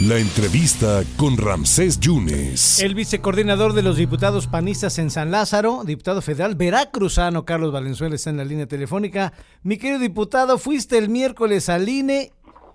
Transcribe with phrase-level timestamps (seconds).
[0.00, 2.82] La entrevista con Ramsés Yunes.
[2.82, 8.28] El vicecoordinador de los diputados panistas en San Lázaro, diputado federal veracruzano Carlos Valenzuela está
[8.28, 9.32] en la línea telefónica.
[9.62, 12.30] Mi querido diputado, fuiste el miércoles al INE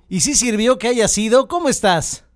[0.09, 1.47] y sí sirvió que haya sido.
[1.47, 2.27] ¿Cómo estás?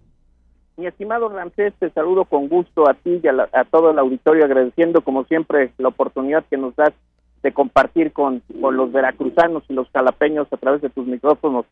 [0.78, 5.02] Mi estimado Ramsés, te saludo con gusto a ti y a, todo el auditorio, agradeciendo
[5.02, 6.94] como siempre la oportunidad que nos das
[7.42, 11.65] de compartir con, con los veracruzanos y los calapeños a través de tus micrófonos.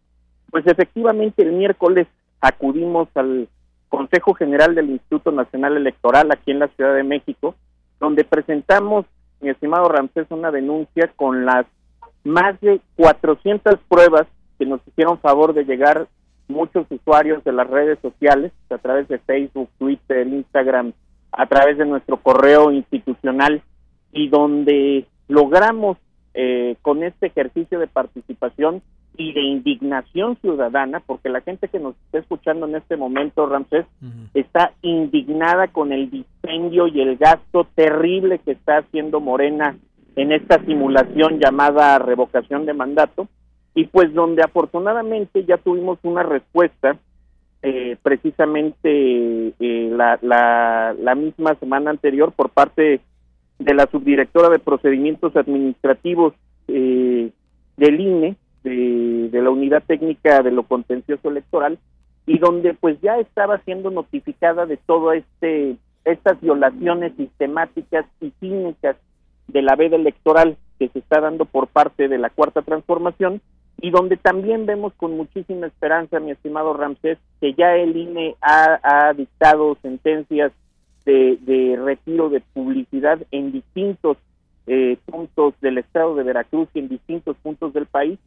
[0.50, 2.08] Pues efectivamente el miércoles
[2.44, 3.48] acudimos al
[3.88, 7.56] Consejo General del Instituto Nacional Electoral aquí en la Ciudad de México,
[8.02, 9.06] donde presentamos,
[9.40, 11.66] mi estimado Ramsés, una denuncia con las
[12.26, 14.28] más de 400 pruebas
[14.60, 16.08] que nos hicieron favor de llegar
[16.50, 20.92] muchos usuarios de las redes sociales, a través de Facebook, Twitter, Instagram,
[21.32, 23.62] a través de nuestro correo institucional,
[24.12, 25.98] y donde logramos
[26.34, 28.82] eh, con este ejercicio de participación
[29.16, 33.86] y de indignación ciudadana, porque la gente que nos está escuchando en este momento, Ramsés,
[34.34, 39.78] está indignada con el dispendio y el gasto terrible que está haciendo Morena
[40.16, 43.28] en esta simulación llamada revocación de mandato,
[43.76, 46.98] y pues donde afortunadamente ya tuvimos una respuesta,
[47.62, 53.00] eh, precisamente eh, la, la, la misma semana anterior por parte
[53.60, 56.34] de la subdirectora de procedimientos administrativos
[56.68, 57.30] eh,
[57.78, 61.78] del INE, de, la unidad técnica de lo contencioso electoral
[62.26, 68.98] y donde pues ya estaba siendo notificada de todo este estas violaciones sistemáticas y cínicas
[69.48, 73.42] de la veda electoral que se está dando por parte de la cuarta transformación
[73.80, 79.14] y donde también vemos con muchísima esperanza, mi estimado Ramsés, que ya el INE ha,
[79.14, 80.52] dictado sentencias
[81.06, 84.18] de, de, retiro de publicidad en distintos
[84.68, 88.20] eh, puntos del estado de Veracruz y en distintos puntos del país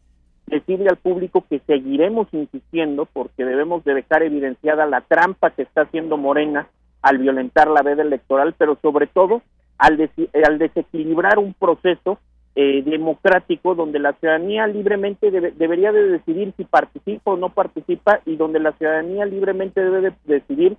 [0.46, 5.82] decirle al público que seguiremos insistiendo porque debemos de dejar evidenciada la trampa que está
[5.82, 6.68] haciendo Morena
[7.02, 9.42] al violentar la veda electoral, pero sobre todo
[9.78, 10.10] al,
[10.44, 12.18] al desequilibrar un proceso
[12.58, 18.36] eh, democrático donde la ciudadanía libremente debería de decidir si participa o no participa y
[18.36, 20.76] donde la ciudadanía libremente debe de decidir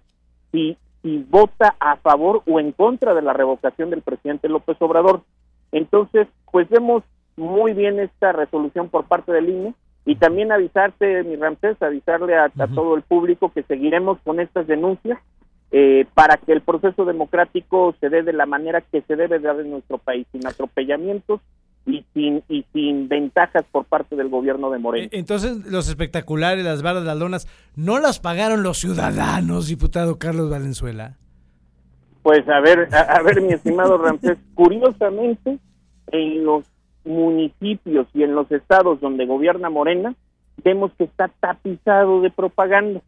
[0.51, 5.21] si, si vota a favor o en contra de la revocación del presidente López Obrador.
[5.71, 7.03] Entonces, pues vemos
[7.37, 9.73] muy bien esta resolución por parte del INE
[10.05, 15.19] y también avisarte, mi Ramsés, avisarle a, todo el público que seguiremos con estas denuncias
[15.71, 19.59] eh, para que el proceso democrático se dé de la manera que se debe dar
[19.59, 21.41] en nuestro país, sin atropellamientos
[21.85, 25.09] y sin y sin ventajas por parte del gobierno de Moreno.
[25.11, 30.49] E, entonces, los espectaculares, las barras, las lonas, ¿no las pagaron los ciudadanos, diputado Carlos
[30.49, 31.17] Valenzuela?
[32.23, 35.59] Pues a ver, a ver, mi estimado Ramsés, curiosamente,
[36.11, 36.65] en los
[37.07, 40.13] municipios y en los estados donde gobierna Morena,
[40.63, 43.01] vemos que está tapizado de propaganda.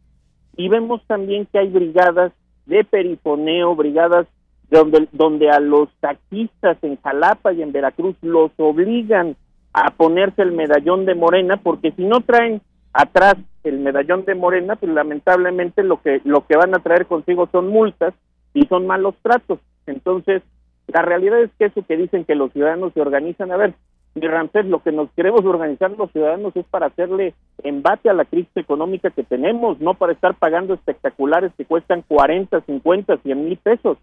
[0.56, 2.32] Y vemos también que hay brigadas
[2.66, 4.26] de perifoneo, brigadas
[4.70, 9.36] donde, donde a los taxistas en Jalapa y en Veracruz los obligan
[9.72, 12.60] a ponerse el medallón de Morena, porque si no traen
[12.92, 17.48] atrás el medallón de Morena, pues lamentablemente lo que, lo que van a traer consigo
[17.52, 18.14] son multas
[18.54, 19.60] y son malos tratos.
[19.86, 20.42] Entonces,
[20.88, 23.74] la realidad es que eso que dicen que los ciudadanos se organizan, a ver,
[24.28, 28.56] Ramsés, lo que nos queremos organizar los ciudadanos es para hacerle embate a la crisis
[28.56, 33.98] económica que tenemos, no para estar pagando espectaculares que cuestan 40, 50, 100 mil pesos.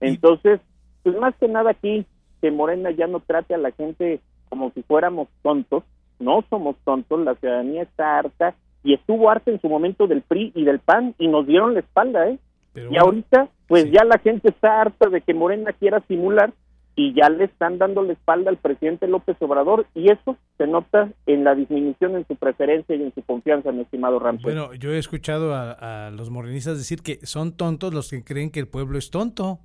[0.00, 0.60] Entonces,
[1.02, 2.06] pues más que nada aquí,
[2.40, 5.84] que Morena ya no trate a la gente como si fuéramos tontos,
[6.18, 8.54] no somos tontos, la ciudadanía está harta
[8.84, 11.80] y estuvo harta en su momento del PRI y del PAN y nos dieron la
[11.80, 12.38] espalda, ¿eh?
[12.74, 16.52] y ahorita, pues ya la gente está harta de que Morena quiera simular
[16.94, 21.10] y ya le están dando la espalda al presidente López Obrador y eso se nota
[21.26, 24.42] en la disminución en su preferencia y en su confianza, mi estimado Ramón.
[24.42, 28.60] Bueno, yo he escuchado a, los morenistas decir que son tontos los que creen que
[28.60, 29.60] el pueblo es tonto.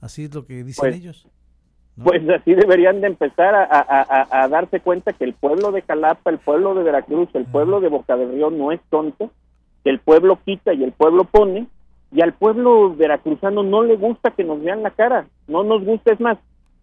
[0.00, 1.28] Así es lo que dicen pues, ellos.
[2.02, 6.74] Pues así deberían de empezar a, darse cuenta que el pueblo de Calapa, el pueblo
[6.74, 9.30] de Veracruz, el pueblo de Boca del Río no es tonto,
[9.84, 11.66] que el pueblo quita y el pueblo pone,
[12.12, 16.12] y al pueblo veracruzano no le gusta que nos vean la cara, no nos gusta,
[16.12, 16.38] es más,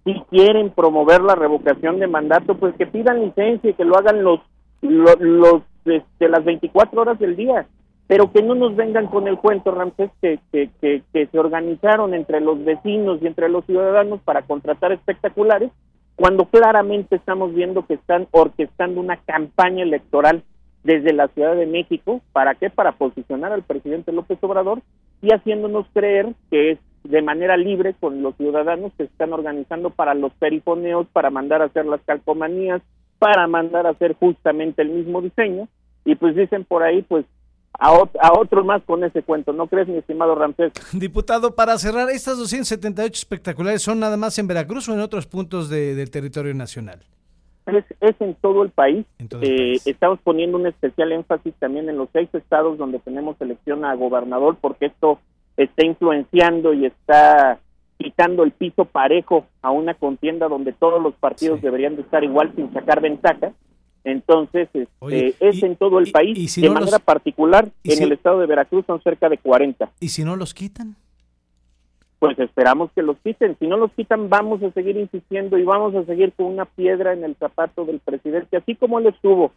[0.07, 4.24] si quieren promover la revocación de mandato, pues que pidan licencia y que lo hagan
[4.24, 4.39] los,
[4.81, 7.68] los, este, las 24 horas del día,
[8.07, 12.63] pero que no nos vengan con el cuento, Ramsés, que, que se organizaron entre los
[12.63, 15.71] vecinos y entre los ciudadanos para contratar espectaculares,
[16.15, 20.42] cuando claramente estamos viendo que están orquestando una campaña electoral
[20.86, 22.69] desde la Ciudad de México, ¿para qué?
[22.69, 24.81] Para posicionar al presidente López Obrador
[25.21, 29.89] y haciéndonos creer que es de manera libre con los ciudadanos que se están organizando
[29.92, 32.81] para los perifoneos, para mandar a hacer las calcomanías,
[33.18, 35.68] para mandar a hacer justamente el mismo diseño.
[36.04, 37.25] Y pues dicen por ahí, pues
[37.80, 40.74] a, a otro más con ese cuento, ¿no crees, mi estimado Ramsés?
[40.94, 45.69] Diputado, para cerrar, ¿estas 278 espectaculares son nada más en Veracruz o en otros puntos
[45.69, 47.00] de, del territorio nacional?
[47.68, 49.06] Es, es en todo el país.
[49.30, 49.80] Todo el Eh.
[49.86, 54.57] Estamos poniendo un especial énfasis también en los seis estados donde tenemos elección a gobernador,
[54.59, 55.19] porque esto
[55.57, 57.59] está influenciando y está
[57.98, 61.65] quitando el piso parejo a una contienda donde todos los partidos Sí.
[61.65, 63.51] deberían de estar igual sin sacar ventaja.
[64.04, 66.38] Entonces, este, Oye, es y- en todo el y- país.
[66.38, 69.27] y si de no los- manera particular, en si- el estado de Veracruz son cerca
[69.30, 69.89] de 40.
[70.00, 70.95] ¿Y si no los quitan?
[72.19, 73.56] Pues esperamos que los quiten.
[73.59, 77.13] Si no los quitan, vamos a seguir insistiendo y vamos a seguir con una piedra
[77.13, 78.57] en el zapato del presidente.
[78.57, 79.51] Así como él estuvo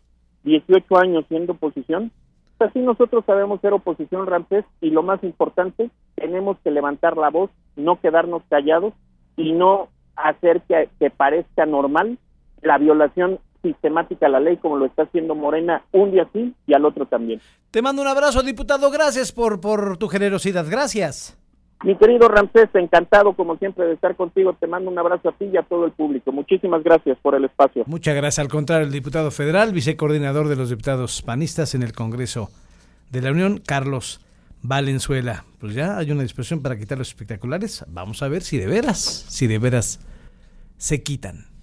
[0.44, 2.10] 18 años siendo oposición,
[2.60, 7.50] así nosotros sabemos ser oposición, Ramsés, y lo más importante, tenemos que levantar la voz,
[7.76, 8.94] no quedarnos callados
[9.36, 12.18] y no hacer que, que parezca normal
[12.62, 16.74] la violación sistemática a la ley como lo está haciendo Morena un día sí y
[16.74, 17.40] al otro también.
[17.70, 18.90] Te mando un abrazo, diputado.
[18.90, 20.66] Gracias por, por tu generosidad.
[20.68, 21.39] Gracias.
[21.82, 24.52] Mi querido Ramsés, encantado como siempre de estar contigo.
[24.52, 26.30] Te mando un abrazo a ti y a todo el público.
[26.30, 27.84] Muchísimas gracias por el espacio.
[27.86, 28.38] Muchas gracias.
[28.38, 32.50] Al contrario, el diputado federal, vicecoordinador de los diputados panistas en el Congreso
[33.10, 34.20] de la Unión, Carlos
[34.62, 35.44] Valenzuela.
[35.58, 37.84] Pues ya hay una disposición para quitar los espectaculares.
[37.88, 40.00] Vamos a ver si de veras, si de veras
[40.76, 41.49] se quitan.